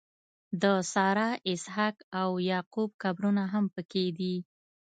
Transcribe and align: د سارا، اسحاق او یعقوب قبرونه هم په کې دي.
د 0.61 0.63
سارا، 0.93 1.29
اسحاق 1.53 1.95
او 2.21 2.29
یعقوب 2.51 2.89
قبرونه 3.03 3.43
هم 3.53 3.65
په 3.73 3.81
کې 3.91 4.05
دي. 4.17 4.35